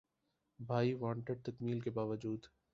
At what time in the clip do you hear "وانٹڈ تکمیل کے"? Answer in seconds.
0.93-1.89